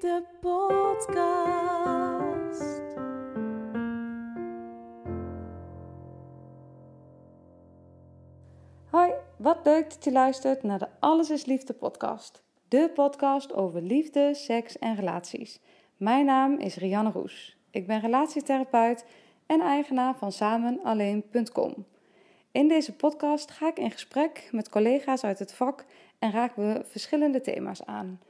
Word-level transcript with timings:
Liefde 0.00 0.24
podcast. 0.40 1.82
Hoi, 8.90 9.12
wat 9.36 9.58
leuk 9.64 9.90
dat 9.90 10.04
je 10.04 10.12
luistert 10.12 10.62
naar 10.62 10.78
de 10.78 10.88
Alles 10.98 11.30
is 11.30 11.44
Liefde 11.44 11.72
podcast. 11.72 12.42
De 12.68 12.90
podcast 12.94 13.52
over 13.52 13.82
liefde, 13.82 14.34
seks 14.34 14.78
en 14.78 14.94
relaties. 14.94 15.60
Mijn 15.96 16.24
naam 16.24 16.58
is 16.58 16.76
Rianne 16.76 17.10
Roes. 17.10 17.56
Ik 17.70 17.86
ben 17.86 18.00
relatietherapeut 18.00 19.04
en 19.46 19.60
eigenaar 19.60 20.16
van 20.16 20.32
samenalleen.com. 20.32 21.86
In 22.52 22.68
deze 22.68 22.96
podcast 22.96 23.50
ga 23.50 23.68
ik 23.68 23.78
in 23.78 23.90
gesprek 23.90 24.48
met 24.52 24.68
collega's 24.68 25.24
uit 25.24 25.38
het 25.38 25.54
vak 25.54 25.84
en 26.18 26.30
raken 26.30 26.74
we 26.74 26.84
verschillende 26.84 27.40
thema's 27.40 27.84
aan. 27.84 28.20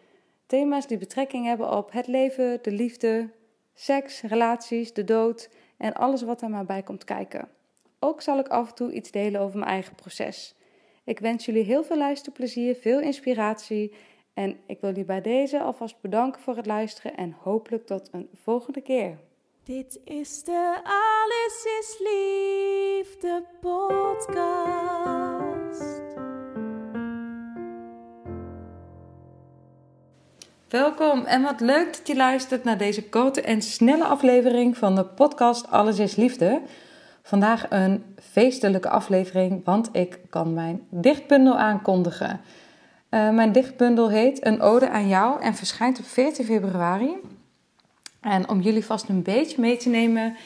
Thema's 0.48 0.86
die 0.86 0.98
betrekking 0.98 1.46
hebben 1.46 1.76
op 1.76 1.92
het 1.92 2.06
leven, 2.06 2.58
de 2.62 2.70
liefde, 2.70 3.30
seks, 3.74 4.22
relaties, 4.22 4.92
de 4.92 5.04
dood 5.04 5.50
en 5.76 5.94
alles 5.94 6.22
wat 6.22 6.42
er 6.42 6.50
maar 6.50 6.64
bij 6.64 6.82
komt 6.82 7.04
kijken. 7.04 7.48
Ook 7.98 8.22
zal 8.22 8.38
ik 8.38 8.48
af 8.48 8.68
en 8.68 8.74
toe 8.74 8.92
iets 8.92 9.10
delen 9.10 9.40
over 9.40 9.58
mijn 9.58 9.70
eigen 9.70 9.94
proces. 9.94 10.54
Ik 11.04 11.18
wens 11.18 11.44
jullie 11.44 11.64
heel 11.64 11.84
veel 11.84 11.98
luisterplezier, 11.98 12.74
veel 12.74 13.00
inspiratie 13.00 13.92
en 14.34 14.56
ik 14.66 14.80
wil 14.80 14.90
jullie 14.90 15.04
bij 15.04 15.20
deze 15.20 15.60
alvast 15.60 16.00
bedanken 16.00 16.40
voor 16.40 16.56
het 16.56 16.66
luisteren 16.66 17.16
en 17.16 17.36
hopelijk 17.38 17.86
tot 17.86 18.08
een 18.12 18.28
volgende 18.34 18.80
keer. 18.80 19.18
Dit 19.64 20.00
is 20.04 20.44
de 20.44 20.80
Alles 20.82 21.64
is 21.78 21.98
Liefde 21.98 23.44
podcast. 23.60 25.08
Welkom 30.68 31.24
en 31.24 31.42
wat 31.42 31.60
leuk 31.60 31.96
dat 31.96 32.06
je 32.06 32.16
luistert 32.16 32.64
naar 32.64 32.78
deze 32.78 33.08
korte 33.08 33.40
en 33.40 33.62
snelle 33.62 34.04
aflevering 34.04 34.76
van 34.76 34.94
de 34.94 35.04
podcast 35.04 35.70
Alles 35.70 35.98
is 35.98 36.16
Liefde. 36.16 36.60
Vandaag 37.22 37.66
een 37.70 38.04
feestelijke 38.20 38.88
aflevering, 38.88 39.64
want 39.64 39.88
ik 39.92 40.18
kan 40.30 40.54
mijn 40.54 40.86
dichtbundel 40.90 41.58
aankondigen. 41.58 42.40
Uh, 43.10 43.30
mijn 43.30 43.52
dichtbundel 43.52 44.10
heet 44.10 44.46
Een 44.46 44.60
Ode 44.60 44.88
aan 44.88 45.08
jou 45.08 45.42
en 45.42 45.54
verschijnt 45.54 45.98
op 45.98 46.04
14 46.04 46.44
februari. 46.44 47.16
En 48.20 48.48
om 48.48 48.60
jullie 48.60 48.84
vast 48.84 49.08
een 49.08 49.22
beetje 49.22 49.60
mee 49.60 49.76
te 49.76 49.88
nemen 49.88 50.36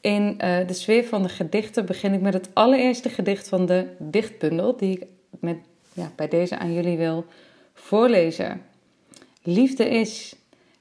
in 0.00 0.22
uh, 0.24 0.66
de 0.66 0.74
sfeer 0.74 1.04
van 1.04 1.22
de 1.22 1.28
gedichten, 1.28 1.86
begin 1.86 2.12
ik 2.12 2.20
met 2.20 2.34
het 2.34 2.48
allereerste 2.52 3.08
gedicht 3.08 3.48
van 3.48 3.66
de 3.66 3.86
dichtbundel, 3.98 4.76
die 4.76 4.98
ik 4.98 5.06
met, 5.40 5.56
ja, 5.92 6.10
bij 6.16 6.28
deze 6.28 6.58
aan 6.58 6.72
jullie 6.72 6.96
wil 6.96 7.26
voorlezen. 7.74 8.70
Liefde 9.44 9.88
is. 9.88 10.36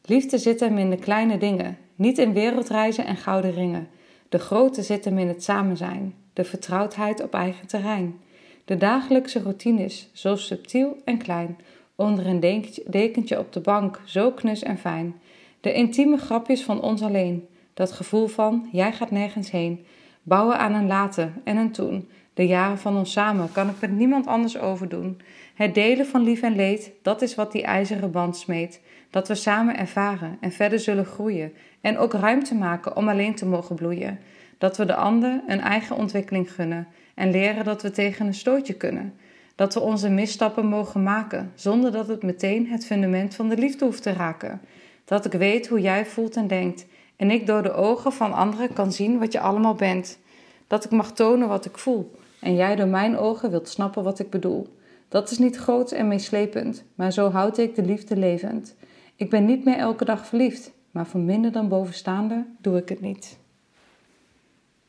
Liefde 0.05 0.37
zit 0.37 0.59
hem 0.59 0.77
in 0.77 0.89
de 0.89 0.97
kleine 0.97 1.37
dingen, 1.37 1.77
niet 1.95 2.17
in 2.17 2.33
wereldreizen 2.33 3.05
en 3.05 3.17
gouden 3.17 3.53
ringen. 3.53 3.87
De 4.29 4.39
grote 4.39 4.83
zit 4.83 5.05
hem 5.05 5.17
in 5.17 5.27
het 5.27 5.43
samen 5.43 5.77
zijn, 5.77 6.15
de 6.33 6.43
vertrouwdheid 6.43 7.23
op 7.23 7.33
eigen 7.33 7.67
terrein. 7.67 8.19
De 8.65 8.77
dagelijkse 8.77 9.41
routines, 9.41 10.09
zo 10.13 10.35
subtiel 10.35 10.97
en 11.05 11.17
klein, 11.17 11.57
onder 11.95 12.27
een 12.27 12.39
dekentje 12.85 13.39
op 13.39 13.53
de 13.53 13.59
bank, 13.59 14.01
zo 14.05 14.31
knus 14.31 14.63
en 14.63 14.77
fijn. 14.77 15.15
De 15.61 15.73
intieme 15.73 16.17
grapjes 16.17 16.63
van 16.63 16.81
ons 16.81 17.01
alleen, 17.01 17.47
dat 17.73 17.91
gevoel 17.91 18.27
van 18.27 18.69
jij 18.71 18.93
gaat 18.93 19.11
nergens 19.11 19.51
heen. 19.51 19.85
Bouwen 20.23 20.57
aan 20.57 20.73
een 20.73 20.87
later 20.87 21.33
en 21.43 21.57
een 21.57 21.71
toen. 21.71 22.09
De 22.33 22.47
jaren 22.47 22.77
van 22.77 22.97
ons 22.97 23.11
samen 23.11 23.51
kan 23.51 23.69
ik 23.69 23.75
met 23.79 23.91
niemand 23.91 24.27
anders 24.27 24.57
overdoen. 24.57 25.21
Het 25.55 25.73
delen 25.73 26.05
van 26.05 26.23
lief 26.23 26.41
en 26.41 26.55
leed, 26.55 26.91
dat 27.01 27.21
is 27.21 27.35
wat 27.35 27.51
die 27.51 27.63
ijzeren 27.63 28.11
band 28.11 28.37
smeet. 28.37 28.81
Dat 29.09 29.27
we 29.27 29.35
samen 29.35 29.77
ervaren 29.77 30.37
en 30.39 30.51
verder 30.51 30.79
zullen 30.79 31.05
groeien. 31.05 31.53
En 31.81 31.97
ook 31.97 32.13
ruimte 32.13 32.55
maken 32.55 32.95
om 32.95 33.09
alleen 33.09 33.35
te 33.35 33.45
mogen 33.45 33.75
bloeien. 33.75 34.19
Dat 34.57 34.77
we 34.77 34.85
de 34.85 34.95
ander 34.95 35.41
een 35.47 35.61
eigen 35.61 35.95
ontwikkeling 35.95 36.53
gunnen. 36.53 36.87
En 37.15 37.31
leren 37.31 37.65
dat 37.65 37.81
we 37.81 37.91
tegen 37.91 38.27
een 38.27 38.33
stootje 38.33 38.73
kunnen. 38.73 39.13
Dat 39.55 39.73
we 39.73 39.79
onze 39.79 40.09
misstappen 40.09 40.65
mogen 40.65 41.03
maken, 41.03 41.51
zonder 41.55 41.91
dat 41.91 42.07
het 42.07 42.23
meteen 42.23 42.67
het 42.67 42.85
fundament 42.85 43.35
van 43.35 43.49
de 43.49 43.57
liefde 43.57 43.85
hoeft 43.85 44.03
te 44.03 44.13
raken. 44.13 44.61
Dat 45.05 45.25
ik 45.25 45.31
weet 45.31 45.67
hoe 45.67 45.81
jij 45.81 46.05
voelt 46.05 46.35
en 46.35 46.47
denkt. 46.47 46.85
En 47.15 47.31
ik 47.31 47.47
door 47.47 47.63
de 47.63 47.73
ogen 47.73 48.13
van 48.13 48.33
anderen 48.33 48.73
kan 48.73 48.91
zien 48.91 49.19
wat 49.19 49.31
je 49.31 49.39
allemaal 49.39 49.75
bent. 49.75 50.19
Dat 50.67 50.85
ik 50.85 50.91
mag 50.91 51.13
tonen 51.13 51.47
wat 51.47 51.65
ik 51.65 51.77
voel. 51.77 52.19
En 52.41 52.55
jij 52.55 52.75
door 52.75 52.87
mijn 52.87 53.17
ogen 53.17 53.49
wilt 53.49 53.67
snappen 53.67 54.03
wat 54.03 54.19
ik 54.19 54.29
bedoel. 54.29 54.77
Dat 55.07 55.31
is 55.31 55.37
niet 55.37 55.57
groot 55.57 55.91
en 55.91 56.07
meeslepend, 56.07 56.83
maar 56.95 57.11
zo 57.11 57.29
houd 57.29 57.57
ik 57.57 57.75
de 57.75 57.85
liefde 57.85 58.17
levend. 58.17 58.75
Ik 59.15 59.29
ben 59.29 59.45
niet 59.45 59.65
meer 59.65 59.77
elke 59.77 60.05
dag 60.05 60.25
verliefd, 60.25 60.71
maar 60.91 61.05
voor 61.05 61.19
minder 61.19 61.51
dan 61.51 61.67
bovenstaande 61.67 62.45
doe 62.57 62.77
ik 62.77 62.89
het 62.89 63.01
niet. 63.01 63.37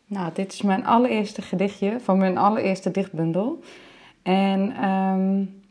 Nou, 0.06 0.30
dit 0.34 0.52
is 0.52 0.62
mijn 0.62 0.86
allereerste 0.86 1.42
gedichtje 1.42 2.00
van 2.00 2.18
mijn 2.18 2.38
allereerste 2.38 2.90
dichtbundel. 2.90 3.60
En 4.22 4.88
um, 4.88 5.62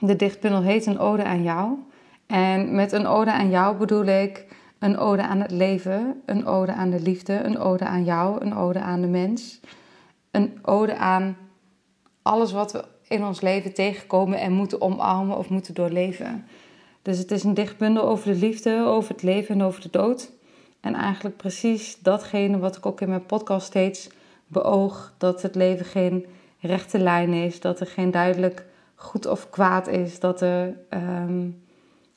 de 0.00 0.16
dichtbundel 0.16 0.62
heet 0.62 0.86
Een 0.86 0.98
Ode 0.98 1.24
aan 1.24 1.42
jou. 1.42 1.78
En 2.26 2.74
met 2.74 2.92
een 2.92 3.06
ode 3.06 3.32
aan 3.32 3.50
jou 3.50 3.76
bedoel 3.76 4.04
ik 4.04 4.46
een 4.78 4.98
ode 4.98 5.22
aan 5.22 5.40
het 5.40 5.50
leven, 5.50 6.22
een 6.24 6.46
ode 6.46 6.72
aan 6.72 6.90
de 6.90 7.00
liefde, 7.00 7.32
een 7.32 7.58
ode 7.58 7.84
aan 7.84 8.04
jou, 8.04 8.44
een 8.44 8.54
ode 8.54 8.80
aan 8.80 9.00
de 9.00 9.06
mens. 9.06 9.60
Een 10.30 10.58
ode 10.62 10.96
aan 10.96 11.36
alles 12.22 12.52
wat 12.52 12.72
we 12.72 12.84
in 13.08 13.24
ons 13.24 13.40
leven 13.40 13.74
tegenkomen 13.74 14.40
en 14.40 14.52
moeten 14.52 14.80
omarmen 14.80 15.36
of 15.36 15.48
moeten 15.48 15.74
doorleven. 15.74 16.46
Dus 17.02 17.18
het 17.18 17.30
is 17.30 17.44
een 17.44 17.54
dichtbundel 17.54 18.02
over 18.02 18.32
de 18.32 18.38
liefde, 18.38 18.84
over 18.84 19.12
het 19.12 19.22
leven 19.22 19.54
en 19.54 19.62
over 19.62 19.80
de 19.80 19.90
dood. 19.90 20.30
En 20.80 20.94
eigenlijk 20.94 21.36
precies 21.36 21.98
datgene 22.02 22.58
wat 22.58 22.76
ik 22.76 22.86
ook 22.86 23.00
in 23.00 23.08
mijn 23.08 23.26
podcast 23.26 23.66
steeds 23.66 24.08
beoog: 24.46 25.14
dat 25.18 25.42
het 25.42 25.54
leven 25.54 25.86
geen 25.86 26.26
rechte 26.60 26.98
lijn 26.98 27.32
is, 27.32 27.60
dat 27.60 27.80
er 27.80 27.86
geen 27.86 28.10
duidelijk 28.10 28.64
goed 28.94 29.26
of 29.26 29.50
kwaad 29.50 29.88
is, 29.88 30.20
dat 30.20 30.40
er 30.40 30.76
um, 30.90 31.62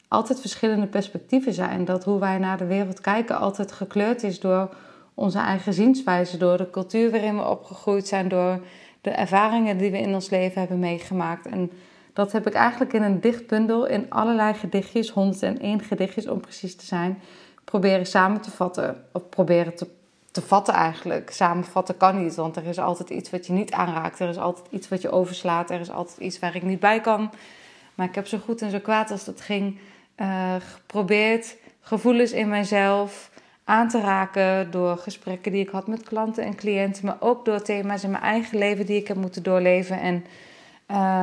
altijd 0.07 0.40
verschillende 0.40 0.88
perspectieven 0.88 1.53
zijn. 1.53 1.85
Dat 1.85 2.03
hoe 2.03 2.19
wij 2.19 2.38
naar 2.38 2.57
de 2.57 2.66
wereld 2.66 3.01
kijken 3.01 3.38
altijd 3.40 3.72
gekleurd 3.72 4.24
is 4.24 4.40
door 4.40 4.75
onze 5.13 5.40
eigen 5.40 5.74
zienswijze, 5.74 6.38
door 6.38 6.57
de 6.57 6.69
cultuur 6.69 7.12
waarin 7.12 7.38
we 7.38 7.47
opgegroeid 7.47 8.07
zijn, 8.07 8.28
door 8.28 8.59
de 9.01 9.09
ervaringen 9.09 9.78
die 9.78 9.91
we 9.91 10.00
in 10.00 10.13
ons 10.13 10.29
leven 10.29 10.59
hebben 10.59 10.79
meegemaakt. 10.79 11.46
En 11.46 11.72
dat 12.13 12.31
heb 12.31 12.47
ik 12.47 12.53
eigenlijk 12.53 12.94
in 12.94 13.03
een 13.03 13.22
dichtbundel 13.22 13.85
in 13.85 14.06
allerlei 14.09 14.53
gedichtjes, 14.53 15.09
101 15.09 15.81
gedichtjes 15.81 16.28
om 16.28 16.40
precies 16.40 16.75
te 16.75 16.85
zijn, 16.85 17.22
proberen 17.63 18.06
samen 18.06 18.41
te 18.41 18.51
vatten. 18.51 19.03
Of 19.12 19.29
proberen 19.29 19.75
te, 19.75 19.88
te 20.31 20.41
vatten 20.41 20.74
eigenlijk. 20.74 21.31
Samenvatten 21.31 21.97
kan 21.97 22.24
niet, 22.24 22.35
want 22.35 22.56
er 22.56 22.66
is 22.66 22.80
altijd 22.80 23.09
iets 23.09 23.30
wat 23.30 23.47
je 23.47 23.53
niet 23.53 23.72
aanraakt. 23.72 24.19
Er 24.19 24.30
is 24.30 24.38
altijd 24.38 24.68
iets 24.69 24.90
wat 24.90 25.01
je 25.01 25.12
overslaat. 25.12 25.69
Er 25.69 25.80
is 25.80 25.91
altijd 25.91 26.18
iets 26.18 26.40
waar 26.40 26.56
ik 26.56 26.63
niet 26.63 26.80
bij 26.80 27.00
kan. 27.00 27.31
Maar 27.95 28.07
ik 28.07 28.16
heb 28.16 28.28
zo 28.28 28.38
goed 28.38 28.62
en 28.62 28.72
zo 28.72 28.80
kwaad 28.80 29.12
als 29.12 29.25
dat 29.25 29.41
ging 29.41 29.80
uh, 30.18 30.56
geprobeerd 30.59 31.57
gevoelens 31.81 32.31
in 32.31 32.50
mijzelf 32.50 33.30
aan 33.63 33.88
te 33.89 34.01
raken 34.01 34.71
door 34.71 34.98
gesprekken 34.98 35.51
die 35.51 35.62
ik 35.62 35.69
had 35.69 35.88
met 35.88 36.04
klanten 36.04 36.44
en 36.44 36.56
cliënten, 36.56 37.06
maar 37.06 37.18
ook 37.19 37.45
door 37.45 37.62
thema's 37.62 38.04
in 38.04 38.12
mijn 38.12 38.24
eigen 38.24 38.57
leven 38.57 38.86
die 38.86 39.00
ik 39.00 39.07
heb 39.07 39.18
moeten 39.18 39.44
doorleven 39.44 40.00
en 40.00 40.25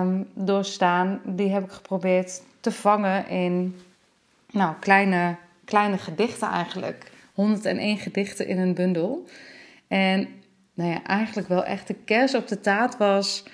um, 0.04 0.28
doorstaan. 0.34 1.20
Die 1.24 1.48
heb 1.48 1.64
ik 1.64 1.70
geprobeerd 1.70 2.42
te 2.60 2.72
vangen 2.72 3.28
in 3.28 3.80
nou, 4.50 4.74
kleine, 4.80 5.36
kleine 5.64 5.98
gedichten 5.98 6.48
eigenlijk. 6.48 7.10
101 7.34 7.98
gedichten 7.98 8.46
in 8.46 8.58
een 8.58 8.74
bundel. 8.74 9.26
En 9.88 10.28
nou 10.74 10.90
ja, 10.90 11.02
eigenlijk 11.02 11.48
wel 11.48 11.64
echt 11.64 11.86
de 11.86 11.94
kers 11.94 12.34
op 12.34 12.48
de 12.48 12.60
taart 12.60 12.96
was 12.96 13.44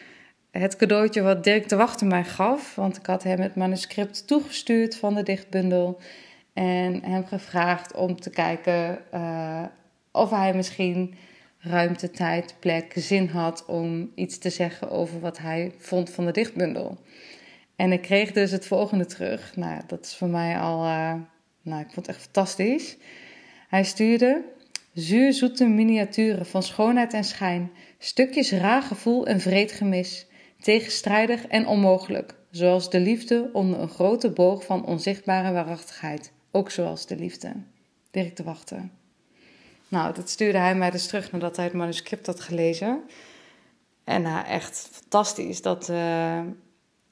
het 0.50 0.76
cadeautje 0.76 1.22
wat 1.22 1.44
Dirk 1.44 1.68
de 1.68 1.76
Wachter 1.76 2.06
mij 2.06 2.24
gaf. 2.24 2.74
Want 2.74 2.96
ik 2.96 3.06
had 3.06 3.22
hem 3.22 3.40
het 3.40 3.54
manuscript 3.54 4.26
toegestuurd 4.26 4.96
van 4.96 5.14
de 5.14 5.22
dichtbundel. 5.22 6.00
En 6.56 7.04
hem 7.04 7.26
gevraagd 7.26 7.94
om 7.94 8.20
te 8.20 8.30
kijken 8.30 8.98
uh, 9.14 9.64
of 10.12 10.30
hij 10.30 10.54
misschien 10.54 11.14
ruimte, 11.58 12.10
tijd, 12.10 12.56
plek, 12.60 12.92
zin 12.94 13.28
had 13.28 13.64
om 13.66 14.12
iets 14.14 14.38
te 14.38 14.50
zeggen 14.50 14.90
over 14.90 15.20
wat 15.20 15.38
hij 15.38 15.72
vond 15.78 16.10
van 16.10 16.26
de 16.26 16.32
dichtbundel. 16.32 16.98
En 17.76 17.92
ik 17.92 18.02
kreeg 18.02 18.32
dus 18.32 18.50
het 18.50 18.66
volgende 18.66 19.06
terug. 19.06 19.56
Nou, 19.56 19.82
dat 19.86 20.04
is 20.04 20.16
voor 20.16 20.28
mij 20.28 20.58
al, 20.58 20.84
uh, 20.84 21.14
nou, 21.62 21.80
ik 21.80 21.90
vond 21.90 22.06
het 22.06 22.08
echt 22.08 22.20
fantastisch. 22.20 22.96
Hij 23.68 23.84
stuurde 23.84 24.42
zuurzoete 24.92 25.66
miniaturen 25.66 26.46
van 26.46 26.62
schoonheid 26.62 27.12
en 27.12 27.24
schijn, 27.24 27.70
stukjes 27.98 28.52
raar 28.52 28.82
gevoel 28.82 29.26
en 29.26 29.40
vreed 29.40 29.72
gemis, 29.72 30.26
tegenstrijdig 30.60 31.46
en 31.46 31.66
onmogelijk, 31.66 32.34
zoals 32.50 32.90
de 32.90 33.00
liefde 33.00 33.50
onder 33.52 33.80
een 33.80 33.88
grote 33.88 34.30
boog 34.30 34.64
van 34.64 34.86
onzichtbare 34.86 35.52
waarachtigheid, 35.52 36.32
ook 36.56 36.70
zoals 36.70 37.06
de 37.06 37.16
liefde. 37.16 37.52
Dirk 38.10 38.36
de 38.36 38.42
Wachten. 38.42 38.92
Nou, 39.88 40.14
dat 40.14 40.28
stuurde 40.28 40.58
hij 40.58 40.74
mij 40.74 40.90
dus 40.90 41.06
terug 41.06 41.32
nadat 41.32 41.56
hij 41.56 41.64
het 41.64 41.74
manuscript 41.74 42.26
had 42.26 42.40
gelezen. 42.40 43.02
En 44.04 44.22
nou, 44.22 44.46
echt 44.46 44.88
fantastisch. 44.92 45.62
Dat 45.62 45.88
uh, 45.88 46.40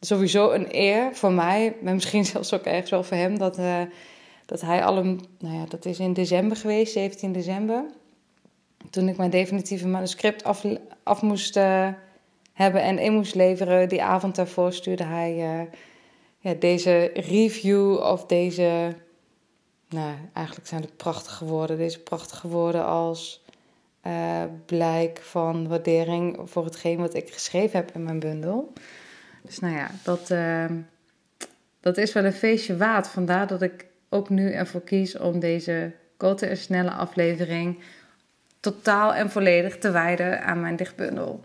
sowieso 0.01 0.51
een 0.51 0.67
eer 0.71 1.15
voor 1.15 1.33
mij, 1.33 1.77
maar 1.83 1.95
misschien 1.95 2.25
zelfs 2.35 2.53
ook 2.53 2.65
ergens 2.65 2.91
wel 2.91 3.03
voor 3.03 3.17
hem, 3.17 3.39
dat, 3.39 3.59
uh, 3.59 3.81
dat 4.47 4.61
hij 4.61 4.85
al 4.85 4.97
een, 4.97 5.25
nou 5.39 5.55
ja, 5.55 5.65
dat 5.69 5.85
is 5.85 5.99
in 5.99 6.13
december 6.13 6.57
geweest, 6.57 6.93
17 6.93 7.33
december. 7.33 7.85
Toen 8.91 9.09
ik 9.09 9.17
mijn 9.17 9.31
definitieve 9.31 9.87
manuscript 9.87 10.45
af, 10.45 10.65
af 11.03 11.23
moest 11.23 11.57
uh, 11.57 11.89
hebben 12.53 12.83
en 12.83 12.99
in 12.99 13.13
moest 13.13 13.35
leveren, 13.35 13.89
die 13.89 14.03
avond 14.03 14.35
daarvoor 14.35 14.73
stuurde 14.73 15.05
hij 15.05 15.37
ja, 16.39 16.55
deze 16.55 17.11
review 17.15 17.97
of 17.97 18.27
deze 18.27 18.97
nou, 19.95 20.15
eigenlijk 20.33 20.69
zijn 20.69 20.81
het 20.81 20.97
prachtige 20.97 21.45
woorden. 21.45 21.77
Deze 21.77 22.01
prachtige 22.01 22.49
woorden 22.49 22.85
als 22.85 23.45
uh, 24.07 24.43
blijk 24.67 25.19
van 25.23 25.69
waardering 25.69 26.41
voor 26.45 26.65
hetgeen 26.65 26.99
wat 26.99 27.15
ik 27.15 27.33
geschreven 27.33 27.79
heb 27.79 27.91
in 27.95 28.03
mijn 28.03 28.19
bundel. 28.19 28.73
Dus 29.43 29.59
nou 29.59 29.75
ja, 29.75 29.91
dat, 30.03 30.31
uh, 30.31 30.65
dat 31.81 31.97
is 31.97 32.13
wel 32.13 32.25
een 32.25 32.33
feestje 32.33 32.77
waard. 32.77 33.07
Vandaar 33.07 33.47
dat 33.47 33.63
ik 33.63 33.87
ook 34.09 34.29
nu 34.29 34.51
ervoor 34.51 34.81
kies 34.81 35.19
om 35.19 35.39
deze 35.39 35.93
korte 36.17 36.47
en 36.47 36.57
snelle 36.57 36.91
aflevering 36.91 37.79
totaal 38.61 39.15
en 39.15 39.31
volledig 39.31 39.79
te 39.79 39.91
wijden 39.91 40.45
aan 40.45 40.61
mijn 40.61 40.77
dichtbundel. 40.77 41.45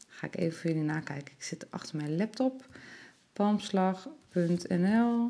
Ga 0.09 0.27
ik 0.27 0.37
even 0.37 0.59
voor 0.59 0.71
jullie 0.71 0.87
nakijken. 0.87 1.35
Ik 1.37 1.43
zit 1.43 1.67
achter 1.71 1.97
mijn 1.97 2.17
laptop. 2.17 2.67
Palmslag.nl. 3.33 5.29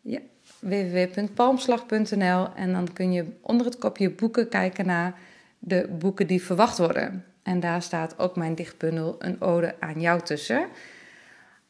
Ja, 0.00 0.20
www.palmslag.nl. 0.58 2.54
En 2.54 2.72
dan 2.72 2.92
kun 2.92 3.12
je 3.12 3.26
onder 3.40 3.66
het 3.66 3.78
kopje 3.78 4.10
boeken 4.10 4.48
kijken 4.48 4.86
naar 4.86 5.18
de 5.58 5.96
boeken 5.98 6.26
die 6.26 6.42
verwacht 6.42 6.78
worden. 6.78 7.24
En 7.42 7.60
daar 7.60 7.82
staat 7.82 8.18
ook 8.18 8.36
mijn 8.36 8.54
dichtbundel 8.54 9.16
Een 9.18 9.40
Ode 9.40 9.80
aan 9.80 10.00
jou 10.00 10.22
tussen. 10.22 10.68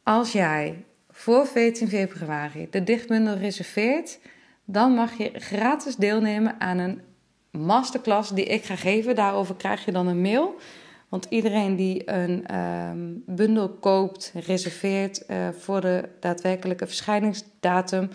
Als 0.02 0.32
jij 0.32 0.84
voor 1.18 1.46
14 1.46 1.88
februari 1.88 2.66
de 2.70 2.84
dichtbundel 2.84 3.36
reserveert, 3.36 4.18
dan 4.64 4.92
mag 4.92 5.16
je 5.16 5.30
gratis 5.34 5.96
deelnemen 5.96 6.60
aan 6.60 6.78
een 6.78 7.00
masterclass 7.50 8.30
die 8.30 8.44
ik 8.44 8.64
ga 8.64 8.76
geven. 8.76 9.14
Daarover 9.14 9.54
krijg 9.54 9.84
je 9.84 9.92
dan 9.92 10.06
een 10.06 10.20
mail. 10.20 10.54
Want 11.08 11.26
iedereen 11.28 11.76
die 11.76 12.10
een 12.10 12.56
um, 12.56 13.22
bundel 13.26 13.68
koopt, 13.68 14.32
reserveert 14.34 15.24
uh, 15.28 15.48
voor 15.58 15.80
de 15.80 16.08
daadwerkelijke 16.20 16.86
verschijningsdatum 16.86 18.08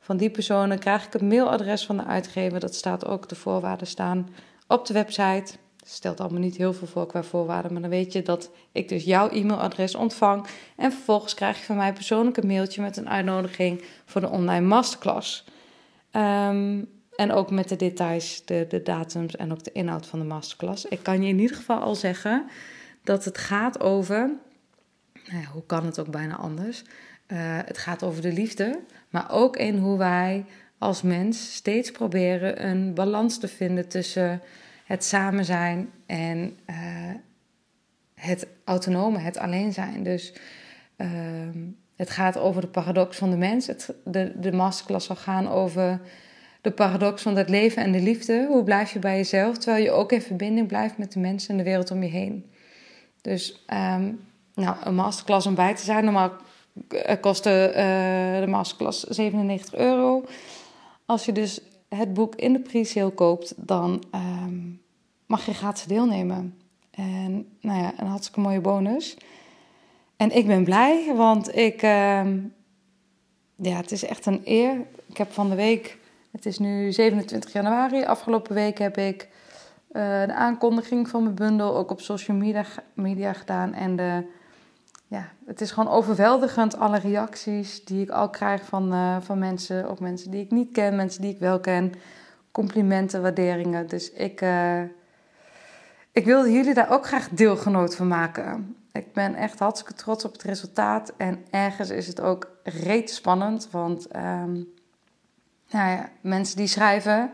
van 0.00 0.16
die 0.16 0.30
personen, 0.30 0.78
krijg 0.78 1.06
ik 1.06 1.12
het 1.12 1.22
mailadres 1.22 1.86
van 1.86 1.96
de 1.96 2.04
uitgever. 2.04 2.60
Dat 2.60 2.74
staat 2.74 3.06
ook, 3.06 3.28
de 3.28 3.34
voorwaarden 3.34 3.86
staan 3.86 4.28
op 4.66 4.86
de 4.86 4.92
website 4.92 5.52
stelt 5.94 6.20
allemaal 6.20 6.40
niet 6.40 6.56
heel 6.56 6.72
veel 6.72 6.86
voor 6.86 7.06
qua 7.06 7.22
voorwaarden, 7.22 7.72
maar 7.72 7.80
dan 7.80 7.90
weet 7.90 8.12
je 8.12 8.22
dat 8.22 8.50
ik 8.72 8.88
dus 8.88 9.04
jouw 9.04 9.28
e-mailadres 9.28 9.94
ontvang. 9.94 10.46
En 10.76 10.92
vervolgens 10.92 11.34
krijg 11.34 11.58
je 11.58 11.64
van 11.64 11.76
mij 11.76 11.92
persoonlijk 11.92 12.36
een 12.36 12.46
mailtje 12.46 12.82
met 12.82 12.96
een 12.96 13.08
uitnodiging 13.08 13.84
voor 14.04 14.20
de 14.20 14.28
online 14.28 14.66
masterclass. 14.66 15.44
Um, 16.12 16.88
en 17.16 17.32
ook 17.32 17.50
met 17.50 17.68
de 17.68 17.76
details, 17.76 18.42
de, 18.44 18.66
de 18.68 18.82
datums 18.82 19.36
en 19.36 19.52
ook 19.52 19.64
de 19.64 19.72
inhoud 19.72 20.06
van 20.06 20.18
de 20.18 20.24
masterclass. 20.24 20.84
Ik 20.84 21.02
kan 21.02 21.22
je 21.22 21.28
in 21.28 21.38
ieder 21.38 21.56
geval 21.56 21.80
al 21.80 21.94
zeggen 21.94 22.46
dat 23.04 23.24
het 23.24 23.38
gaat 23.38 23.80
over, 23.80 24.30
nou 25.30 25.44
hoe 25.44 25.66
kan 25.66 25.86
het 25.86 26.00
ook 26.00 26.10
bijna 26.10 26.36
anders? 26.36 26.82
Uh, 26.82 27.38
het 27.40 27.78
gaat 27.78 28.02
over 28.02 28.22
de 28.22 28.32
liefde, 28.32 28.80
maar 29.10 29.30
ook 29.30 29.56
in 29.56 29.78
hoe 29.78 29.98
wij 29.98 30.44
als 30.78 31.02
mens 31.02 31.54
steeds 31.54 31.90
proberen 31.90 32.66
een 32.66 32.94
balans 32.94 33.38
te 33.38 33.48
vinden 33.48 33.88
tussen 33.88 34.42
het 34.88 35.04
samen 35.04 35.44
zijn 35.44 35.90
en 36.06 36.58
uh, 36.66 36.76
het 38.14 38.46
autonome, 38.64 39.18
het 39.18 39.38
alleen 39.38 39.72
zijn. 39.72 40.02
Dus 40.02 40.32
uh, 40.96 41.08
het 41.96 42.10
gaat 42.10 42.38
over 42.38 42.60
de 42.60 42.66
paradox 42.66 43.16
van 43.16 43.30
de 43.30 43.36
mens. 43.36 43.66
Het, 43.66 43.94
de, 44.04 44.32
de 44.40 44.52
masterclass 44.52 45.06
zal 45.06 45.16
gaan 45.16 45.48
over 45.48 46.00
de 46.60 46.70
paradox 46.70 47.22
van 47.22 47.36
het 47.36 47.48
leven 47.48 47.82
en 47.82 47.92
de 47.92 48.00
liefde. 48.00 48.46
Hoe 48.46 48.64
blijf 48.64 48.92
je 48.92 48.98
bij 48.98 49.16
jezelf 49.16 49.58
terwijl 49.58 49.84
je 49.84 49.90
ook 49.90 50.12
in 50.12 50.22
verbinding 50.22 50.66
blijft 50.66 50.98
met 50.98 51.12
de 51.12 51.20
mensen 51.20 51.50
en 51.50 51.56
de 51.56 51.62
wereld 51.62 51.90
om 51.90 52.02
je 52.02 52.10
heen. 52.10 52.50
Dus 53.20 53.64
um, 53.72 54.20
nou, 54.54 54.76
een 54.84 54.94
masterclass 54.94 55.46
om 55.46 55.54
bij 55.54 55.74
te 55.74 55.84
zijn. 55.84 56.04
Normaal 56.04 56.32
kostte 57.20 57.68
uh, 57.68 58.40
de 58.40 58.50
masterclass 58.50 59.02
97 59.02 59.74
euro. 59.74 60.24
Als 61.06 61.24
je 61.24 61.32
dus 61.32 61.60
het 61.88 62.14
boek 62.14 62.34
in 62.34 62.52
de 62.52 62.60
pre-sale 62.60 63.10
koopt, 63.10 63.54
dan 63.56 64.02
um, 64.14 64.80
mag 65.26 65.46
je 65.46 65.54
gratis 65.54 65.84
deelnemen. 65.84 66.58
En 66.90 67.48
nou 67.60 67.80
ja, 67.80 67.92
een 67.96 68.06
hartstikke 68.06 68.40
mooie 68.40 68.60
bonus. 68.60 69.16
En 70.16 70.36
ik 70.36 70.46
ben 70.46 70.64
blij, 70.64 71.12
want 71.16 71.56
ik, 71.56 71.82
uh, 71.82 72.26
ja, 73.54 73.76
het 73.76 73.92
is 73.92 74.04
echt 74.04 74.26
een 74.26 74.40
eer. 74.44 74.86
Ik 75.06 75.16
heb 75.16 75.32
van 75.32 75.48
de 75.48 75.54
week, 75.54 75.98
het 76.30 76.46
is 76.46 76.58
nu 76.58 76.92
27 76.92 77.52
januari, 77.52 78.04
afgelopen 78.04 78.54
week 78.54 78.78
heb 78.78 78.96
ik 78.96 79.28
uh, 79.92 80.02
de 80.26 80.34
aankondiging 80.34 81.08
van 81.08 81.22
mijn 81.22 81.34
bundel 81.34 81.76
ook 81.76 81.90
op 81.90 82.00
social 82.00 82.36
media, 82.36 82.64
media 82.94 83.32
gedaan. 83.32 83.74
En 83.74 83.96
de, 83.96 84.24
ja, 85.08 85.28
het 85.46 85.60
is 85.60 85.70
gewoon 85.70 85.92
overweldigend, 85.92 86.78
alle 86.78 86.98
reacties 86.98 87.84
die 87.84 88.02
ik 88.02 88.10
al 88.10 88.30
krijg 88.30 88.64
van, 88.64 88.92
uh, 88.92 89.16
van 89.20 89.38
mensen. 89.38 89.88
Ook 89.88 90.00
mensen 90.00 90.30
die 90.30 90.44
ik 90.44 90.50
niet 90.50 90.72
ken, 90.72 90.96
mensen 90.96 91.20
die 91.20 91.34
ik 91.34 91.38
wel 91.38 91.60
ken. 91.60 91.94
Complimenten, 92.52 93.22
waarderingen. 93.22 93.86
Dus 93.86 94.12
ik, 94.12 94.40
uh, 94.40 94.82
ik 96.12 96.24
wilde 96.24 96.52
jullie 96.52 96.74
daar 96.74 96.90
ook 96.90 97.06
graag 97.06 97.28
deelgenoot 97.28 97.96
van 97.96 98.08
maken. 98.08 98.76
Ik 98.92 99.12
ben 99.12 99.34
echt 99.34 99.58
hartstikke 99.58 99.94
trots 99.94 100.24
op 100.24 100.32
het 100.32 100.42
resultaat. 100.42 101.12
En 101.16 101.44
ergens 101.50 101.90
is 101.90 102.06
het 102.06 102.20
ook 102.20 102.50
reet 102.62 103.10
spannend. 103.10 103.68
Want 103.70 104.16
um, 104.16 104.68
nou 105.70 105.90
ja, 105.90 106.08
mensen 106.20 106.56
die 106.56 106.66
schrijven. 106.66 107.30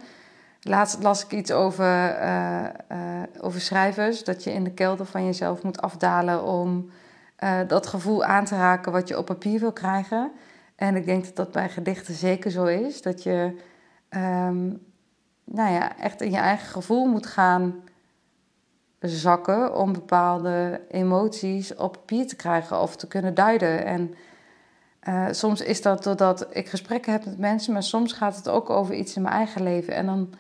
Laatst 0.61 1.03
las 1.03 1.25
ik 1.25 1.33
iets 1.33 1.53
over, 1.53 2.23
uh, 2.23 2.65
over 3.41 3.61
schrijvers. 3.61 4.25
Dat 4.25 4.45
je 4.45 4.53
in 4.53 4.65
de 4.65 4.73
kelder 4.73 5.07
van 5.07 5.25
jezelf 5.25 5.63
moet 5.63 5.81
afdalen 5.81 6.45
om 6.45 6.91
uh, 7.39 7.61
dat 7.67 7.87
gevoel 7.87 8.25
aan 8.25 8.45
te 8.45 8.57
raken 8.57 8.93
wat 8.93 9.09
je 9.09 9.19
op 9.19 9.27
papier 9.27 9.61
wil 9.61 9.73
krijgen. 9.73 10.33
En 10.77 10.97
ik 10.97 11.05
denk 11.05 11.25
dat 11.25 11.37
dat 11.37 11.53
bij 11.53 11.69
gedichten 11.69 12.15
zeker 12.15 12.51
zo 12.51 12.65
is. 12.65 13.03
Dat 13.03 13.23
je 13.23 13.57
um, 14.11 14.83
nou 15.45 15.73
ja, 15.73 15.99
echt 15.99 16.21
in 16.21 16.31
je 16.31 16.37
eigen 16.37 16.67
gevoel 16.67 17.07
moet 17.07 17.27
gaan 17.27 17.83
zakken 19.01 19.77
om 19.77 19.93
bepaalde 19.93 20.81
emoties 20.89 21.75
op 21.75 21.93
papier 21.93 22.27
te 22.27 22.37
krijgen 22.37 22.81
of 22.81 22.97
te 22.97 23.07
kunnen 23.07 23.35
duiden. 23.35 23.85
En 23.85 24.15
uh, 25.09 25.27
soms 25.31 25.61
is 25.61 25.83
dat 25.83 26.05
doordat 26.05 26.47
ik 26.51 26.69
gesprekken 26.69 27.13
heb 27.13 27.25
met 27.25 27.39
mensen, 27.39 27.73
maar 27.73 27.83
soms 27.83 28.13
gaat 28.13 28.37
het 28.37 28.49
ook 28.49 28.71
over 28.71 28.95
iets 28.95 29.17
in 29.17 29.23
mijn 29.23 29.35
eigen 29.35 29.63
leven. 29.63 29.95
En 29.95 30.07
dan 30.07 30.35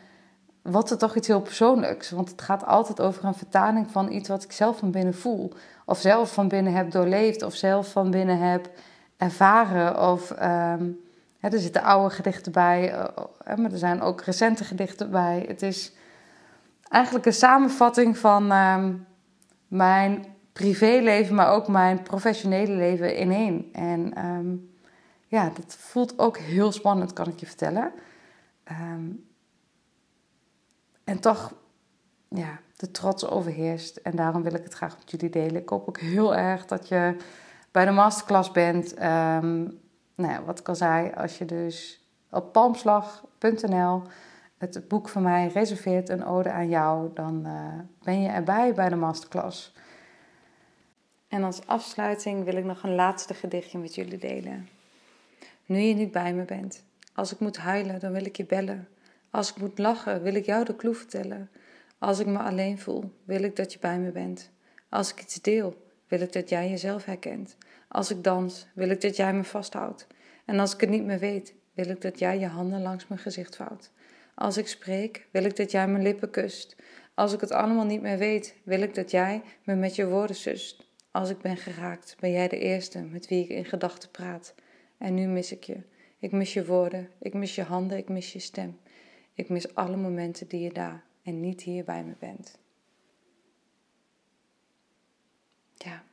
wordt 0.72 0.90
het 0.90 0.98
toch 0.98 1.16
iets 1.16 1.28
heel 1.28 1.40
persoonlijks. 1.40 2.10
Want 2.10 2.30
het 2.30 2.42
gaat 2.42 2.66
altijd 2.66 3.00
over 3.00 3.24
een 3.24 3.34
vertaling 3.34 3.90
van 3.90 4.12
iets 4.12 4.28
wat 4.28 4.44
ik 4.44 4.52
zelf 4.52 4.78
van 4.78 4.90
binnen 4.90 5.14
voel. 5.14 5.52
Of 5.84 5.98
zelf 5.98 6.32
van 6.32 6.48
binnen 6.48 6.72
heb 6.72 6.90
doorleefd, 6.90 7.42
of 7.42 7.54
zelf 7.54 7.90
van 7.92 8.10
binnen 8.10 8.38
heb 8.38 8.70
ervaren. 9.16 10.10
Of 10.10 10.30
um, 10.30 11.00
hè, 11.38 11.48
er 11.48 11.58
zitten 11.58 11.82
oude 11.82 12.14
gedichten 12.14 12.52
bij, 12.52 12.92
uh, 12.92 13.56
maar 13.56 13.72
er 13.72 13.78
zijn 13.78 14.00
ook 14.00 14.20
recente 14.20 14.64
gedichten 14.64 15.10
bij. 15.10 15.44
Het 15.48 15.62
is 15.62 15.92
eigenlijk 16.88 17.26
een 17.26 17.32
samenvatting 17.32 18.18
van 18.18 18.52
uh, 18.52 18.84
mijn 19.68 20.24
privéleven, 20.52 21.34
maar 21.34 21.52
ook 21.52 21.68
mijn 21.68 22.02
professionele 22.02 22.72
leven 22.72 23.16
in 23.16 23.32
één. 23.32 23.68
En 23.72 24.26
um, 24.26 24.74
ja, 25.26 25.50
dat 25.54 25.76
voelt 25.78 26.18
ook 26.18 26.38
heel 26.38 26.72
spannend, 26.72 27.12
kan 27.12 27.28
ik 27.28 27.40
je 27.40 27.46
vertellen. 27.46 27.92
Um, 28.70 29.32
en 31.04 31.20
toch, 31.20 31.54
ja, 32.28 32.60
de 32.76 32.90
trots 32.90 33.26
overheerst. 33.26 33.96
En 33.96 34.16
daarom 34.16 34.42
wil 34.42 34.54
ik 34.54 34.64
het 34.64 34.74
graag 34.74 34.96
met 34.98 35.10
jullie 35.10 35.30
delen. 35.30 35.62
Ik 35.62 35.68
hoop 35.68 35.88
ook 35.88 36.00
heel 36.00 36.36
erg 36.36 36.66
dat 36.66 36.88
je 36.88 37.16
bij 37.70 37.84
de 37.84 37.90
masterclass 37.90 38.50
bent. 38.50 38.92
Um, 38.92 39.80
nou 40.14 40.32
ja, 40.32 40.42
wat 40.42 40.58
ik 40.58 40.68
al 40.68 40.74
zei, 40.74 41.12
als 41.16 41.38
je 41.38 41.44
dus 41.44 42.04
op 42.30 42.52
palmslag.nl 42.52 44.02
het 44.58 44.88
boek 44.88 45.08
van 45.08 45.22
mij 45.22 45.48
reserveert 45.48 46.08
een 46.08 46.24
ode 46.24 46.50
aan 46.50 46.68
jou, 46.68 47.10
dan 47.14 47.42
uh, 47.46 47.78
ben 48.02 48.20
je 48.20 48.28
erbij 48.28 48.74
bij 48.74 48.88
de 48.88 48.96
masterclass. 48.96 49.72
En 51.28 51.44
als 51.44 51.66
afsluiting 51.66 52.44
wil 52.44 52.56
ik 52.56 52.64
nog 52.64 52.82
een 52.82 52.94
laatste 52.94 53.34
gedichtje 53.34 53.78
met 53.78 53.94
jullie 53.94 54.18
delen. 54.18 54.68
Nu 55.66 55.78
je 55.78 55.94
niet 55.94 56.12
bij 56.12 56.34
me 56.34 56.44
bent. 56.44 56.84
Als 57.14 57.32
ik 57.32 57.38
moet 57.38 57.56
huilen, 57.56 58.00
dan 58.00 58.12
wil 58.12 58.24
ik 58.24 58.36
je 58.36 58.44
bellen. 58.46 58.88
Als 59.34 59.50
ik 59.50 59.56
moet 59.56 59.78
lachen, 59.78 60.22
wil 60.22 60.34
ik 60.34 60.44
jou 60.44 60.64
de 60.64 60.76
kloe 60.76 60.94
vertellen. 60.94 61.50
Als 61.98 62.18
ik 62.18 62.26
me 62.26 62.38
alleen 62.38 62.78
voel, 62.78 63.12
wil 63.24 63.42
ik 63.42 63.56
dat 63.56 63.72
je 63.72 63.78
bij 63.78 63.98
me 63.98 64.10
bent. 64.10 64.50
Als 64.88 65.12
ik 65.12 65.20
iets 65.20 65.40
deel, 65.40 65.86
wil 66.08 66.20
ik 66.20 66.32
dat 66.32 66.48
jij 66.48 66.70
jezelf 66.70 67.04
herkent. 67.04 67.56
Als 67.88 68.10
ik 68.10 68.24
dans, 68.24 68.66
wil 68.74 68.88
ik 68.88 69.00
dat 69.00 69.16
jij 69.16 69.34
me 69.34 69.44
vasthoudt. 69.44 70.06
En 70.44 70.58
als 70.58 70.74
ik 70.74 70.80
het 70.80 70.90
niet 70.90 71.04
meer 71.04 71.18
weet, 71.18 71.54
wil 71.72 71.88
ik 71.88 72.00
dat 72.00 72.18
jij 72.18 72.38
je 72.38 72.46
handen 72.46 72.82
langs 72.82 73.08
mijn 73.08 73.20
gezicht 73.20 73.56
vouwt. 73.56 73.90
Als 74.34 74.56
ik 74.56 74.68
spreek, 74.68 75.26
wil 75.30 75.44
ik 75.44 75.56
dat 75.56 75.70
jij 75.70 75.88
mijn 75.88 76.02
lippen 76.02 76.30
kust. 76.30 76.76
Als 77.14 77.32
ik 77.32 77.40
het 77.40 77.52
allemaal 77.52 77.86
niet 77.86 78.02
meer 78.02 78.18
weet, 78.18 78.56
wil 78.64 78.82
ik 78.82 78.94
dat 78.94 79.10
jij 79.10 79.42
me 79.64 79.74
met 79.74 79.96
je 79.96 80.06
woorden 80.06 80.36
sust. 80.36 80.86
Als 81.10 81.30
ik 81.30 81.38
ben 81.38 81.56
geraakt, 81.56 82.16
ben 82.20 82.30
jij 82.30 82.48
de 82.48 82.58
eerste 82.58 83.02
met 83.02 83.28
wie 83.28 83.44
ik 83.44 83.48
in 83.48 83.64
gedachten 83.64 84.10
praat. 84.10 84.54
En 84.98 85.14
nu 85.14 85.26
mis 85.26 85.52
ik 85.52 85.64
je. 85.64 85.76
Ik 86.18 86.32
mis 86.32 86.52
je 86.52 86.66
woorden, 86.66 87.08
ik 87.20 87.34
mis 87.34 87.54
je 87.54 87.62
handen, 87.62 87.98
ik 87.98 88.08
mis 88.08 88.32
je 88.32 88.38
stem. 88.38 88.78
Ik 89.34 89.48
mis 89.48 89.74
alle 89.74 89.96
momenten 89.96 90.48
die 90.48 90.60
je 90.60 90.72
daar 90.72 91.04
en 91.22 91.40
niet 91.40 91.60
hier 91.60 91.84
bij 91.84 92.04
me 92.04 92.14
bent. 92.18 92.58
Ja. 95.74 96.04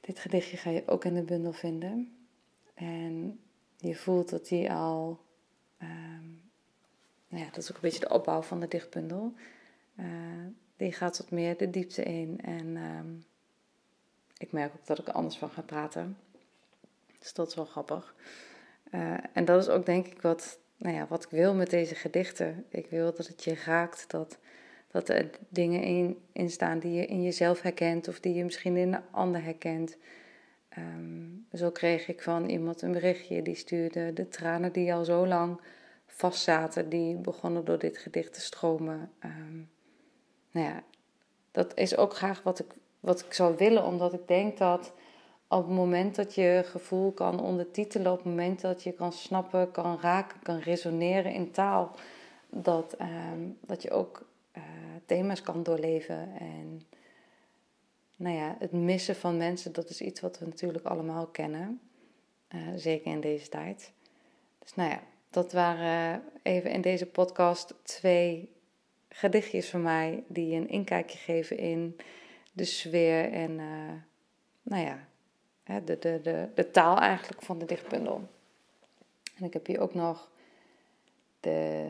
Dit 0.00 0.18
gedichtje 0.18 0.56
ga 0.56 0.70
je 0.70 0.82
ook 0.86 1.04
in 1.04 1.14
de 1.14 1.22
bundel 1.22 1.52
vinden. 1.52 2.16
En 2.74 3.40
je 3.76 3.94
voelt 3.94 4.30
dat 4.30 4.48
die 4.48 4.72
al. 4.72 5.20
Um, 5.82 6.42
nou 7.28 7.44
ja, 7.44 7.50
dat 7.50 7.56
is 7.56 7.68
ook 7.70 7.76
een 7.76 7.82
beetje 7.82 8.00
de 8.00 8.14
opbouw 8.14 8.42
van 8.42 8.60
de 8.60 8.68
dichtbundel. 8.68 9.34
Uh, 9.96 10.46
die 10.76 10.92
gaat 10.92 11.18
wat 11.18 11.30
meer 11.30 11.56
de 11.56 11.70
diepte 11.70 12.02
in. 12.02 12.40
En 12.40 12.76
um, 12.76 13.24
ik 14.36 14.52
merk 14.52 14.74
ook 14.74 14.86
dat 14.86 14.98
ik 14.98 15.08
er 15.08 15.14
anders 15.14 15.36
van 15.36 15.50
ga 15.50 15.62
praten. 15.62 16.18
Dus 17.18 17.32
dat 17.32 17.48
is 17.48 17.54
wel 17.54 17.64
grappig. 17.64 18.14
Uh, 18.94 19.14
en 19.32 19.44
dat 19.44 19.62
is 19.62 19.68
ook 19.68 19.86
denk 19.86 20.06
ik 20.06 20.22
wat, 20.22 20.58
nou 20.76 20.96
ja, 20.96 21.06
wat 21.08 21.24
ik 21.24 21.30
wil 21.30 21.54
met 21.54 21.70
deze 21.70 21.94
gedichten. 21.94 22.64
Ik 22.68 22.86
wil 22.86 23.14
dat 23.14 23.26
het 23.26 23.44
je 23.44 23.54
raakt, 23.64 24.10
dat, 24.10 24.38
dat 24.90 25.08
er 25.08 25.30
dingen 25.48 25.82
in, 26.32 26.50
staan 26.50 26.78
die 26.78 26.92
je 26.92 27.06
in 27.06 27.22
jezelf 27.22 27.60
herkent 27.62 28.08
of 28.08 28.20
die 28.20 28.34
je 28.34 28.44
misschien 28.44 28.76
in 28.76 28.92
een 28.92 29.02
ander 29.10 29.42
herkent. 29.42 29.96
Um, 30.78 31.46
zo 31.52 31.70
kreeg 31.70 32.08
ik 32.08 32.22
van 32.22 32.48
iemand 32.48 32.82
een 32.82 32.92
berichtje 32.92 33.42
die 33.42 33.54
stuurde 33.54 34.12
de 34.12 34.28
tranen 34.28 34.72
die 34.72 34.94
al 34.94 35.04
zo 35.04 35.26
lang 35.26 35.60
vastzaten, 36.06 36.88
die 36.88 37.14
begonnen 37.16 37.64
door 37.64 37.78
dit 37.78 37.98
gedicht 37.98 38.32
te 38.32 38.40
stromen. 38.40 39.10
Um, 39.24 39.70
nou 40.50 40.66
ja, 40.66 40.82
dat 41.50 41.76
is 41.76 41.96
ook 41.96 42.14
graag 42.14 42.42
wat 42.42 42.58
ik, 42.58 42.66
wat 43.00 43.20
ik 43.20 43.32
zou 43.32 43.56
willen, 43.56 43.84
omdat 43.84 44.12
ik 44.12 44.28
denk 44.28 44.58
dat 44.58 44.92
op 45.50 45.66
het 45.66 45.74
moment 45.76 46.14
dat 46.14 46.34
je 46.34 46.62
gevoel 46.66 47.12
kan 47.12 47.40
ondertitelen, 47.40 48.12
op 48.12 48.18
het 48.18 48.26
moment 48.26 48.60
dat 48.60 48.82
je 48.82 48.92
kan 48.92 49.12
snappen, 49.12 49.70
kan 49.70 49.98
raken, 50.00 50.42
kan 50.42 50.58
resoneren 50.58 51.32
in 51.32 51.50
taal, 51.50 51.96
dat, 52.50 52.96
um, 53.00 53.58
dat 53.60 53.82
je 53.82 53.90
ook 53.90 54.28
uh, 54.56 54.62
thema's 55.06 55.42
kan 55.42 55.62
doorleven 55.62 56.28
en 56.38 56.82
nou 58.16 58.36
ja, 58.36 58.56
het 58.58 58.72
missen 58.72 59.16
van 59.16 59.36
mensen, 59.36 59.72
dat 59.72 59.88
is 59.90 60.00
iets 60.00 60.20
wat 60.20 60.38
we 60.38 60.46
natuurlijk 60.46 60.84
allemaal 60.84 61.26
kennen. 61.26 61.80
Uh, 62.54 62.60
zeker 62.76 63.12
in 63.12 63.20
deze 63.20 63.48
tijd. 63.48 63.92
Dus 64.58 64.74
nou 64.74 64.90
ja, 64.90 65.02
dat 65.30 65.52
waren 65.52 66.22
even 66.42 66.70
in 66.70 66.80
deze 66.80 67.06
podcast 67.06 67.74
twee 67.82 68.52
gedichtjes 69.08 69.70
van 69.70 69.82
mij 69.82 70.24
die 70.28 70.54
een 70.54 70.68
inkijkje 70.68 71.18
geven 71.18 71.58
in 71.58 71.96
de 72.52 72.64
sfeer 72.64 73.32
en 73.32 73.50
uh, 73.50 73.92
nou 74.62 74.84
ja, 74.84 75.08
de, 75.64 75.98
de, 75.98 76.20
de, 76.22 76.48
de 76.54 76.70
taal 76.70 76.98
eigenlijk 76.98 77.42
van 77.42 77.58
de 77.58 77.64
dichtbundel. 77.64 78.28
En 79.36 79.44
ik 79.44 79.52
heb 79.52 79.66
hier 79.66 79.80
ook 79.80 79.94
nog 79.94 80.30
de, 81.40 81.86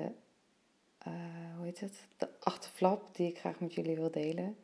uh, 1.09 1.15
hoe 1.57 1.65
heet 1.65 1.81
het, 1.81 2.07
de 2.17 2.29
achterflap 2.41 3.17
die 3.17 3.29
ik 3.29 3.39
graag 3.39 3.61
met 3.61 3.75
jullie 3.75 3.97
wil 3.97 4.11
delen. 4.11 4.57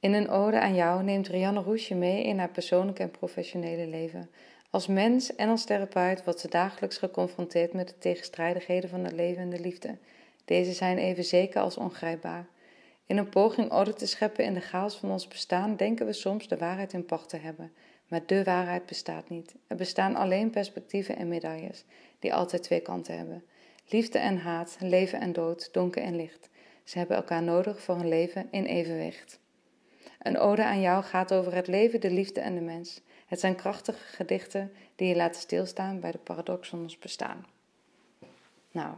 In 0.00 0.12
een 0.12 0.28
ode 0.28 0.60
aan 0.60 0.74
jou 0.74 1.02
neemt 1.02 1.28
Rianne 1.28 1.60
Roes 1.60 1.88
je 1.88 1.94
mee 1.94 2.24
in 2.24 2.38
haar 2.38 2.50
persoonlijke 2.50 3.02
en 3.02 3.10
professionele 3.10 3.86
leven. 3.86 4.30
Als 4.70 4.86
mens 4.86 5.34
en 5.34 5.48
als 5.48 5.64
therapeut 5.64 6.24
wordt 6.24 6.40
ze 6.40 6.48
dagelijks 6.48 6.98
geconfronteerd 6.98 7.72
met 7.72 7.88
de 7.88 7.98
tegenstrijdigheden 7.98 8.90
van 8.90 9.04
het 9.04 9.12
leven 9.12 9.42
en 9.42 9.50
de 9.50 9.60
liefde. 9.60 9.96
Deze 10.44 10.72
zijn 10.72 10.98
even 10.98 11.24
zeker 11.24 11.60
als 11.60 11.76
ongrijpbaar. 11.76 12.46
In 13.06 13.16
een 13.16 13.28
poging 13.28 13.72
orde 13.72 13.92
te 13.92 14.06
scheppen 14.06 14.44
in 14.44 14.54
de 14.54 14.60
chaos 14.60 14.96
van 14.96 15.10
ons 15.10 15.28
bestaan, 15.28 15.76
denken 15.76 16.06
we 16.06 16.12
soms 16.12 16.48
de 16.48 16.56
waarheid 16.56 16.92
in 16.92 17.06
pacht 17.06 17.28
te 17.28 17.36
hebben. 17.36 17.72
Maar 18.08 18.26
de 18.26 18.44
waarheid 18.44 18.86
bestaat 18.86 19.28
niet. 19.28 19.54
Er 19.66 19.76
bestaan 19.76 20.16
alleen 20.16 20.50
perspectieven 20.50 21.16
en 21.16 21.28
medailles, 21.28 21.84
die 22.18 22.34
altijd 22.34 22.62
twee 22.62 22.80
kanten 22.80 23.16
hebben. 23.16 23.44
Liefde 23.88 24.18
en 24.18 24.38
haat, 24.38 24.76
leven 24.80 25.20
en 25.20 25.32
dood, 25.32 25.68
donker 25.72 26.02
en 26.02 26.16
licht. 26.16 26.48
Ze 26.84 26.98
hebben 26.98 27.16
elkaar 27.16 27.42
nodig 27.42 27.82
voor 27.82 27.94
een 27.94 28.08
leven 28.08 28.48
in 28.50 28.64
evenwicht. 28.64 29.38
Een 30.18 30.38
ode 30.38 30.64
aan 30.64 30.80
jou 30.80 31.04
gaat 31.04 31.32
over 31.32 31.54
het 31.54 31.66
leven, 31.66 32.00
de 32.00 32.10
liefde 32.10 32.40
en 32.40 32.54
de 32.54 32.60
mens. 32.60 33.00
Het 33.26 33.40
zijn 33.40 33.54
krachtige 33.54 34.04
gedichten 34.04 34.72
die 34.96 35.08
je 35.08 35.16
laten 35.16 35.40
stilstaan 35.40 36.00
bij 36.00 36.10
de 36.10 36.18
paradox 36.18 36.68
van 36.68 36.82
ons 36.82 36.98
bestaan. 36.98 37.46
Nou, 38.70 38.94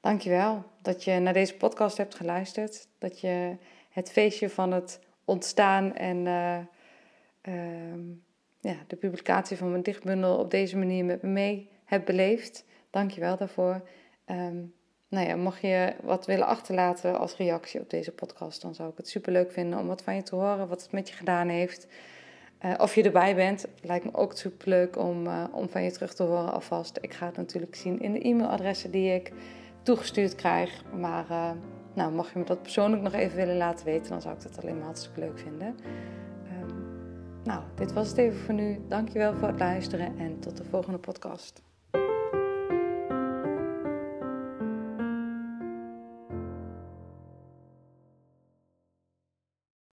dankjewel 0.00 0.64
dat 0.82 1.04
je 1.04 1.18
naar 1.18 1.32
deze 1.32 1.56
podcast 1.56 1.96
hebt 1.96 2.14
geluisterd. 2.14 2.86
Dat 2.98 3.20
je 3.20 3.56
het 3.90 4.10
feestje 4.10 4.50
van 4.50 4.72
het 4.72 5.00
ontstaan 5.24 5.94
en 5.94 6.16
uh, 6.26 6.58
uh, 7.42 7.98
ja, 8.60 8.76
de 8.86 8.96
publicatie 8.96 9.56
van 9.56 9.70
mijn 9.70 9.82
dichtbundel 9.82 10.36
op 10.36 10.50
deze 10.50 10.78
manier 10.78 11.04
met 11.04 11.22
me 11.22 11.28
mee 11.28 11.70
hebt 11.84 12.04
beleefd. 12.04 12.64
Dankjewel 12.90 13.36
daarvoor. 13.36 13.82
Um, 14.26 14.74
nou 15.08 15.26
ja, 15.26 15.36
mag 15.36 15.60
je 15.60 15.94
wat 16.02 16.26
willen 16.26 16.46
achterlaten 16.46 17.18
als 17.18 17.36
reactie 17.36 17.80
op 17.80 17.90
deze 17.90 18.12
podcast, 18.12 18.62
dan 18.62 18.74
zou 18.74 18.90
ik 18.90 18.96
het 18.96 19.08
super 19.08 19.32
leuk 19.32 19.52
vinden 19.52 19.78
om 19.78 19.86
wat 19.86 20.02
van 20.02 20.14
je 20.14 20.22
te 20.22 20.34
horen, 20.34 20.68
wat 20.68 20.82
het 20.82 20.92
met 20.92 21.08
je 21.08 21.14
gedaan 21.14 21.48
heeft. 21.48 21.86
Uh, 22.64 22.74
of 22.78 22.94
je 22.94 23.02
erbij 23.02 23.34
bent, 23.34 23.66
lijkt 23.82 24.04
me 24.04 24.14
ook 24.14 24.36
super 24.36 24.68
leuk 24.68 24.96
om, 24.96 25.26
uh, 25.26 25.44
om 25.52 25.68
van 25.68 25.82
je 25.82 25.90
terug 25.90 26.14
te 26.14 26.22
horen 26.22 26.52
alvast. 26.52 26.98
Ik 27.00 27.14
ga 27.14 27.26
het 27.26 27.36
natuurlijk 27.36 27.74
zien 27.74 28.00
in 28.00 28.12
de 28.12 28.28
e-mailadressen 28.28 28.90
die 28.90 29.14
ik 29.14 29.32
toegestuurd 29.82 30.34
krijg. 30.34 30.82
Maar 30.92 31.56
nou, 31.94 32.12
mag 32.12 32.32
je 32.32 32.38
me 32.38 32.44
dat 32.44 32.62
persoonlijk 32.62 33.02
nog 33.02 33.12
even 33.12 33.36
willen 33.36 33.56
laten 33.56 33.86
weten, 33.86 34.10
dan 34.10 34.20
zou 34.20 34.34
ik 34.34 34.42
dat 34.42 34.62
alleen 34.62 34.76
maar 34.76 34.84
hartstikke 34.84 35.20
leuk 35.20 35.38
vinden. 35.38 35.66
Um, 35.66 36.86
nou, 37.44 37.62
dit 37.74 37.92
was 37.92 38.08
het 38.08 38.18
even 38.18 38.38
voor 38.38 38.54
nu. 38.54 38.80
Dankjewel 38.88 39.34
voor 39.34 39.48
het 39.48 39.58
luisteren 39.58 40.18
en 40.18 40.38
tot 40.38 40.56
de 40.56 40.64
volgende 40.64 40.98
podcast. 40.98 41.62